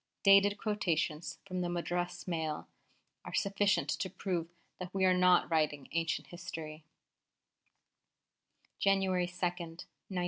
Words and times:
Dated 0.23 0.57
quotations 0.57 1.37
from 1.45 1.61
the 1.61 1.69
Madras 1.69 2.27
Mail 2.27 2.67
are 3.23 3.35
sufficient 3.35 3.87
to 3.89 4.09
prove 4.09 4.47
that 4.79 4.91
we 4.95 5.05
are 5.05 5.13
not 5.13 5.47
writing 5.51 5.87
ancient 5.91 6.29
history: 6.29 6.83
_January 8.83 9.27
2, 9.29 9.45
1909. 9.45 9.89